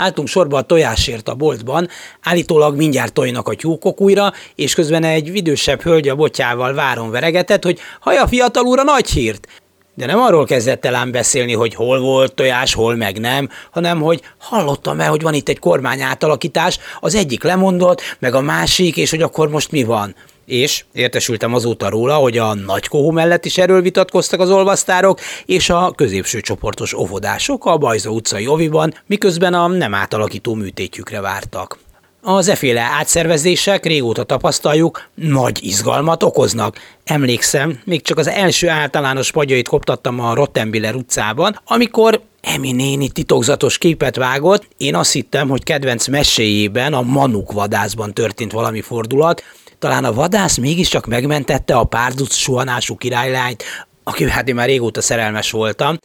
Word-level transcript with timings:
Álltunk 0.00 0.28
sorba 0.28 0.56
a 0.56 0.62
tojásért 0.62 1.28
a 1.28 1.34
boltban, 1.34 1.88
állítólag 2.22 2.76
mindjárt 2.76 3.12
tojnak 3.12 3.48
a 3.48 3.54
tyúkok 3.54 4.00
újra, 4.00 4.32
és 4.54 4.74
közben 4.74 5.04
egy 5.04 5.30
vidősebb 5.30 5.82
hölgy 5.82 6.08
a 6.08 6.14
botyával 6.14 6.74
váron 6.74 7.10
veregetett, 7.10 7.64
hogy 7.64 7.78
haja 8.00 8.26
fiatal 8.26 8.64
úr 8.64 8.78
a 8.78 8.82
nagy 8.82 9.10
hírt. 9.10 9.48
De 9.94 10.06
nem 10.06 10.20
arról 10.20 10.44
kezdett 10.44 10.84
el 10.84 10.94
ám 10.94 11.10
beszélni, 11.10 11.52
hogy 11.52 11.74
hol 11.74 12.00
volt 12.00 12.34
tojás, 12.34 12.74
hol 12.74 12.94
meg 12.96 13.20
nem, 13.20 13.48
hanem 13.70 14.00
hogy 14.00 14.22
hallottam-e, 14.38 15.06
hogy 15.06 15.22
van 15.22 15.34
itt 15.34 15.48
egy 15.48 15.58
kormány 15.58 16.00
átalakítás, 16.00 16.78
az 17.00 17.14
egyik 17.14 17.42
lemondott, 17.42 18.02
meg 18.18 18.34
a 18.34 18.40
másik, 18.40 18.96
és 18.96 19.10
hogy 19.10 19.22
akkor 19.22 19.48
most 19.48 19.70
mi 19.70 19.84
van 19.84 20.14
és 20.48 20.84
értesültem 20.92 21.54
azóta 21.54 21.88
róla, 21.88 22.14
hogy 22.14 22.38
a 22.38 22.54
nagykohó 22.54 23.10
mellett 23.10 23.44
is 23.44 23.58
erről 23.58 23.82
vitatkoztak 23.82 24.40
az 24.40 24.50
olvasztárok, 24.50 25.20
és 25.46 25.70
a 25.70 25.92
középső 25.96 26.40
csoportos 26.40 26.92
óvodások 26.92 27.64
a 27.64 27.76
Bajza 27.76 28.10
utcai 28.10 28.46
oviban, 28.46 28.94
miközben 29.06 29.54
a 29.54 29.66
nem 29.66 29.94
átalakító 29.94 30.54
műtétjükre 30.54 31.20
vártak. 31.20 31.78
Az 32.22 32.48
eféle 32.48 32.80
átszervezések, 32.80 33.86
régóta 33.86 34.22
tapasztaljuk, 34.22 35.08
nagy 35.14 35.64
izgalmat 35.64 36.22
okoznak. 36.22 36.76
Emlékszem, 37.04 37.80
még 37.84 38.02
csak 38.02 38.18
az 38.18 38.26
első 38.26 38.68
általános 38.68 39.32
pagyait 39.32 39.68
koptattam 39.68 40.20
a 40.20 40.34
Rottenbiller 40.34 40.94
utcában, 40.94 41.60
amikor 41.64 42.20
Emi 42.40 42.72
néni 42.72 43.08
titokzatos 43.08 43.78
képet 43.78 44.16
vágott, 44.16 44.68
én 44.76 44.94
azt 44.94 45.12
hittem, 45.12 45.48
hogy 45.48 45.62
kedvenc 45.62 46.06
meséjében, 46.06 46.94
a 46.94 47.02
Manuk 47.02 47.52
vadászban 47.52 48.14
történt 48.14 48.52
valami 48.52 48.80
fordulat, 48.80 49.42
talán 49.78 50.04
a 50.04 50.12
vadász 50.12 50.56
mégiscsak 50.56 51.06
megmentette 51.06 51.76
a 51.76 51.84
párduc 51.84 52.34
suhanású 52.34 52.96
királylányt, 52.96 53.64
aki 54.04 54.30
hát 54.30 54.48
én 54.48 54.54
már 54.54 54.66
régóta 54.66 55.00
szerelmes 55.00 55.50
voltam. 55.50 55.98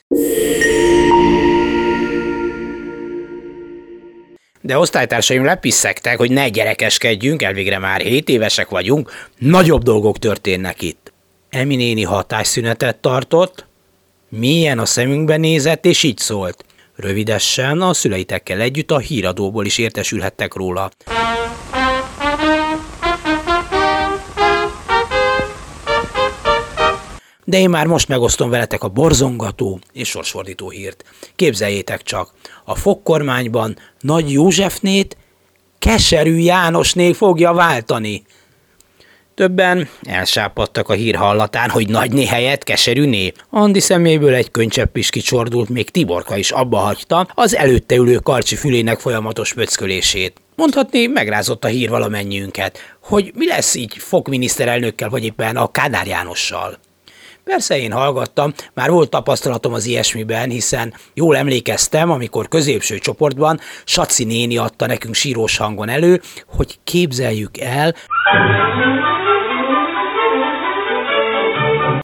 De 4.62 4.78
osztálytársaim 4.78 5.46
lepiszegtek, 5.46 6.18
hogy 6.18 6.32
ne 6.32 6.50
gyerekeskedjünk, 6.50 7.42
elvégre 7.42 7.80
már 7.80 8.02
7 8.02 8.30
évesek 8.30 8.70
vagyunk, 8.70 9.12
nagyobb 9.38 9.84
dolgok 9.84 10.20
történnek 10.20 10.82
itt. 10.82 11.14
Emi 11.50 11.76
néni 11.76 12.04
hatásszünetet 12.04 12.98
tartott, 12.98 13.66
milyen 14.30 14.80
a 14.80 14.86
szemünkbe 14.86 15.38
nézett, 15.38 15.86
és 15.86 16.04
így 16.04 16.18
szólt. 16.18 16.66
Rövidesen 16.96 17.82
a 17.82 17.94
szüleitekkel 17.94 18.60
együtt 18.60 18.92
a 18.92 18.98
híradóból 18.98 19.66
is 19.66 19.78
értesülhettek 19.78 20.54
róla. 20.54 20.92
De 27.54 27.60
én 27.60 27.70
már 27.70 27.86
most 27.86 28.08
megosztom 28.08 28.50
veletek 28.50 28.84
a 28.84 28.88
borzongató 28.88 29.80
és 29.92 30.10
sorsfordító 30.10 30.70
hírt. 30.70 31.04
Képzeljétek 31.36 32.02
csak, 32.02 32.34
a 32.64 32.76
fokkormányban 32.76 33.78
Nagy 34.00 34.32
Józsefnét 34.32 35.18
Keserű 35.80 36.36
Jánosné 36.38 37.12
fogja 37.12 37.54
váltani. 37.54 38.24
Többen 39.36 39.90
elsápadtak 40.02 40.90
a 40.90 40.94
hír 40.94 41.16
hallatán, 41.16 41.70
hogy 41.70 41.90
nagyné 41.90 42.26
helyett 42.26 42.64
keserűné. 42.64 43.32
Andi 43.50 43.80
szeméből 43.80 44.34
egy 44.34 44.52
könycsepp 44.52 44.96
is 44.96 45.10
kicsordult, 45.10 45.70
még 45.70 45.90
Tiborka 45.90 46.38
is 46.38 46.52
abba 46.52 46.78
hagyta 46.78 47.28
az 47.34 47.56
előtte 47.56 47.96
ülő 47.96 48.18
karcsi 48.18 48.56
fülének 48.56 49.00
folyamatos 49.00 49.54
pöckölését. 49.54 50.42
Mondhatni, 50.56 51.08
megrázott 51.08 51.64
a 51.64 51.68
hír 51.68 51.90
valamennyiünket, 51.90 52.78
hogy 53.00 53.32
mi 53.36 53.48
lesz 53.48 53.76
így 53.76 53.98
fokminiszterelnökkel, 53.98 55.10
vagy 55.10 55.24
éppen 55.24 55.58
a 55.58 55.72
Kádár 55.72 56.08
Jánossal. 56.08 56.78
Persze 57.44 57.78
én 57.78 57.92
hallgattam, 57.92 58.54
már 58.74 58.90
volt 58.90 59.10
tapasztalatom 59.10 59.74
az 59.74 59.86
ilyesmiben, 59.86 60.50
hiszen 60.50 60.94
jól 61.14 61.38
emlékeztem, 61.38 62.12
amikor 62.12 62.48
középső 62.48 62.98
csoportban 62.98 63.60
Saci 63.86 64.24
néni 64.24 64.58
adta 64.58 64.86
nekünk 64.86 65.14
sírós 65.14 65.58
hangon 65.58 65.90
elő, 65.90 66.22
hogy 66.48 66.80
képzeljük 66.84 67.58
el, 67.58 67.96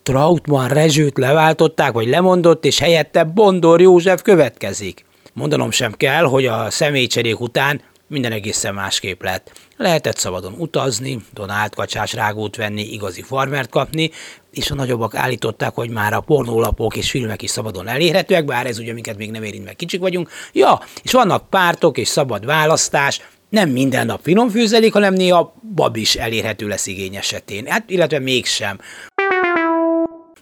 Trautmann 0.04 0.68
Rezsőt 0.68 1.18
leváltották, 1.18 1.92
vagy 1.92 2.08
lemondott, 2.08 2.66
és 2.66 2.80
helyette 2.80 3.24
Bondor 3.24 3.82
József 3.82 4.22
következik. 4.22 5.06
Mondanom 5.34 5.72
sem 5.72 5.92
kell, 5.92 6.24
hogy 6.24 6.46
a 6.46 6.70
személycserék 6.70 7.40
után 7.40 7.82
minden 8.10 8.32
egészen 8.32 8.74
másképp 8.74 9.24
lett. 9.24 9.52
Lehetett 9.78 10.18
szabadon 10.18 10.54
utazni, 10.58 11.20
Donát 11.34 11.76
kacsás 11.76 12.14
rágót 12.14 12.56
venni, 12.56 12.82
igazi 12.82 13.22
farmert 13.22 13.70
kapni, 13.70 14.12
és 14.52 14.72
a 14.72 14.76
nagyobbak 14.76 15.16
állították, 15.16 15.74
hogy 15.74 15.90
már 15.90 16.14
a 16.14 16.20
pornólapok 16.20 16.96
és 16.96 17.10
filmek 17.10 17.42
is 17.42 17.50
szabadon 17.50 17.88
elérhetőek, 17.88 18.46
bár 18.46 18.66
ez 18.66 18.80
ugye 18.80 18.94
minket 18.94 19.18
még 19.18 19.32
nem 19.32 19.44
érint 19.44 19.66
meg, 19.66 19.76
kicsik 19.76 20.00
vagyunk. 20.00 20.30
Ja, 20.54 20.82
és 21.04 21.12
vannak 21.12 21.50
pártok 21.50 21.98
és 21.98 22.08
szabad 22.08 22.46
választás, 22.46 23.22
nem 23.50 23.70
minden 23.70 24.06
nap 24.06 24.20
finom 24.24 24.50
főzelik, 24.50 24.94
hanem 24.94 25.14
néha 25.14 25.54
bab 25.76 25.96
is 25.96 26.16
elérhető 26.16 26.68
lesz 26.68 26.88
igény 26.88 27.16
esetén. 27.16 27.66
Hát, 27.66 27.90
illetve 27.90 28.20
mégsem. 28.20 28.80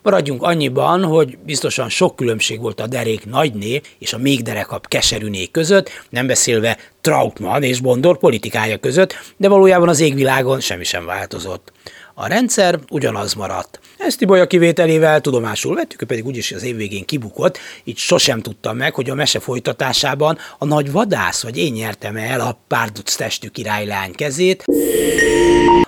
Maradjunk 0.08 0.44
annyiban, 0.44 1.04
hogy 1.04 1.38
biztosan 1.38 1.90
sok 1.90 2.16
különbség 2.16 2.60
volt 2.62 2.80
a 2.80 2.88
derék 2.88 3.26
nagyné 3.26 3.82
és 4.00 4.14
a 4.14 4.18
még 4.18 4.42
derekabb 4.42 4.88
keserűné 4.88 5.48
között, 5.52 5.90
nem 6.10 6.28
beszélve 6.28 6.78
Trautmann 7.02 7.64
és 7.64 7.80
Bondor 7.80 8.18
politikája 8.18 8.78
között, 8.78 9.16
de 9.38 9.48
valójában 9.48 9.90
az 9.90 10.00
égvilágon 10.00 10.60
semmi 10.60 10.84
sem 10.84 11.06
változott. 11.06 11.72
A 12.14 12.28
rendszer 12.28 12.80
ugyanaz 12.90 13.34
maradt. 13.34 13.80
Ezt 13.98 14.18
Tibolya 14.18 14.48
kivételével 14.48 15.22
tudomásul 15.22 15.76
vettük, 15.76 16.02
ő 16.02 16.06
pedig 16.06 16.26
úgyis 16.26 16.52
az 16.52 16.64
év 16.64 16.76
végén 16.76 17.06
kibukott, 17.06 17.58
így 17.84 17.98
sosem 17.98 18.42
tudtam 18.42 18.78
meg, 18.78 18.94
hogy 18.94 19.10
a 19.10 19.16
mese 19.16 19.40
folytatásában 19.40 20.38
a 20.58 20.66
nagy 20.66 20.92
vadász, 20.92 21.44
vagy 21.44 21.58
én 21.58 21.74
nyertem 21.74 22.16
el 22.16 22.40
a 22.40 22.60
párduc 22.68 23.16
testű 23.16 23.48
királylány 23.48 24.12
kezét, 24.12 24.64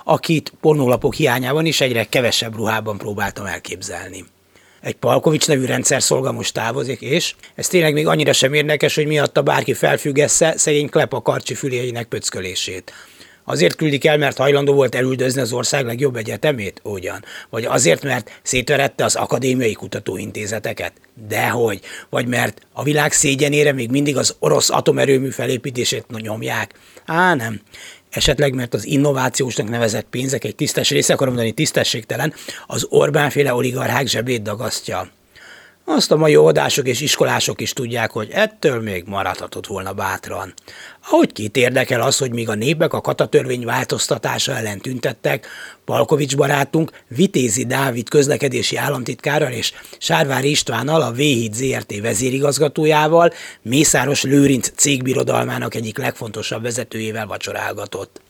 akit 0.04 0.52
pornólapok 0.60 1.14
hiányában 1.14 1.66
is 1.66 1.80
egyre 1.80 2.04
kevesebb 2.04 2.56
ruhában 2.56 2.98
próbáltam 2.98 3.46
elképzelni. 3.46 4.24
Egy 4.80 4.94
Palkovics 4.94 5.48
nevű 5.48 5.64
rendszer 5.64 6.02
szolga 6.02 6.32
most 6.32 6.54
távozik, 6.54 7.00
és 7.00 7.34
ez 7.54 7.68
tényleg 7.68 7.92
még 7.92 8.06
annyira 8.06 8.32
sem 8.32 8.54
érdekes, 8.54 8.94
hogy 8.94 9.06
miatta 9.06 9.42
bárki 9.42 9.74
felfüggesse 9.74 10.54
szegény 10.56 10.88
Klep 10.88 11.12
a 11.12 11.22
karcsi 11.22 11.54
füléjének 11.54 12.06
pöckölését. 12.06 12.92
Azért 13.44 13.76
küldik 13.76 14.06
el, 14.06 14.18
mert 14.18 14.36
hajlandó 14.36 14.72
volt 14.72 14.94
elüldözni 14.94 15.40
az 15.40 15.52
ország 15.52 15.84
legjobb 15.84 16.16
egyetemét? 16.16 16.80
Ugyan. 16.84 17.24
Vagy 17.50 17.64
azért, 17.64 18.02
mert 18.02 18.40
szétverette 18.42 19.04
az 19.04 19.14
akadémiai 19.14 19.72
kutatóintézeteket? 19.72 20.92
Dehogy. 21.28 21.80
Vagy 22.10 22.26
mert 22.26 22.60
a 22.72 22.82
világ 22.82 23.12
szégyenére 23.12 23.72
még 23.72 23.90
mindig 23.90 24.16
az 24.16 24.36
orosz 24.38 24.70
atomerőmű 24.70 25.30
felépítését 25.30 26.04
nyomják? 26.22 26.74
Á, 27.06 27.34
nem. 27.34 27.60
Esetleg, 28.10 28.54
mert 28.54 28.74
az 28.74 28.86
innovációsnak 28.86 29.68
nevezett 29.68 30.06
pénzek 30.10 30.44
egy 30.44 30.54
tisztes 30.54 30.90
része, 30.90 31.12
akarom 31.12 31.34
mondani 31.34 31.54
tisztességtelen, 31.54 32.34
az 32.66 32.86
Orbán-féle 32.88 33.54
oligarchák 33.54 34.06
zsebét 34.06 34.42
dagasztja. 34.42 35.08
Azt 35.84 36.10
a 36.10 36.16
mai 36.16 36.36
óvodások 36.36 36.86
és 36.86 37.00
iskolások 37.00 37.60
is 37.60 37.72
tudják, 37.72 38.10
hogy 38.10 38.30
ettől 38.30 38.80
még 38.80 39.04
maradhatott 39.06 39.66
volna 39.66 39.92
bátran. 39.92 40.54
Ahogy 41.08 41.32
kit 41.32 41.56
érdekel 41.56 42.00
az, 42.00 42.18
hogy 42.18 42.30
míg 42.30 42.48
a 42.48 42.54
népek 42.54 42.92
a 42.92 43.00
katatörvény 43.00 43.64
változtatása 43.64 44.56
ellen 44.56 44.78
tüntettek, 44.78 45.46
Palkovics 45.84 46.36
barátunk 46.36 46.90
Vitézi 47.08 47.64
Dávid 47.64 48.08
közlekedési 48.08 48.76
államtitkárral 48.76 49.52
és 49.52 49.72
Sárvári 49.98 50.50
Istvánnal, 50.50 51.02
a 51.02 51.10
Véhíd 51.10 51.54
ZRT 51.54 52.00
vezérigazgatójával, 52.00 53.32
Mészáros 53.62 54.22
Lőrinc 54.22 54.70
cégbirodalmának 54.76 55.74
egyik 55.74 55.98
legfontosabb 55.98 56.62
vezetőjével 56.62 57.26
vacsorálgatott 57.26 58.20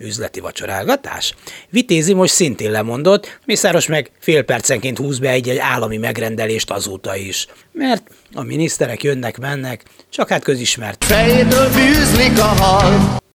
üzleti 0.00 0.40
vacsorálgatás? 0.40 1.34
Vitézi 1.68 2.12
most 2.12 2.34
szintén 2.34 2.70
lemondott, 2.70 3.38
Mészáros 3.46 3.86
meg 3.86 4.10
fél 4.20 4.42
percenként 4.42 4.98
húz 4.98 5.18
be 5.18 5.30
egy-egy 5.30 5.58
állami 5.58 5.96
megrendelést 5.96 6.70
azóta 6.70 7.16
is. 7.16 7.46
Mert 7.72 8.10
a 8.34 8.42
miniszterek 8.42 9.02
jönnek-mennek, 9.02 9.82
csak 10.10 10.28
hát 10.28 10.42
közismert. 10.42 11.04
Fejéből 11.04 11.68
bűzlik 11.72 12.38
a 12.38 12.42
hal. 12.42 13.20